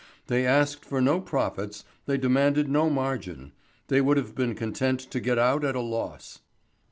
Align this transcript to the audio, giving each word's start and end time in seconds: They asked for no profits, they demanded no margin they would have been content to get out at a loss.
They 0.25 0.47
asked 0.47 0.83
for 0.83 0.99
no 0.99 1.19
profits, 1.21 1.83
they 2.07 2.17
demanded 2.17 2.67
no 2.67 2.89
margin 2.89 3.51
they 3.87 4.01
would 4.01 4.17
have 4.17 4.33
been 4.33 4.55
content 4.55 4.99
to 5.01 5.19
get 5.19 5.37
out 5.37 5.63
at 5.63 5.75
a 5.75 5.79
loss. 5.79 6.39